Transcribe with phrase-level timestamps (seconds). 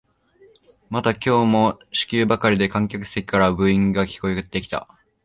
[0.89, 4.87] また今日も四球ばかりで観客席からはブーイングが聞こえてきた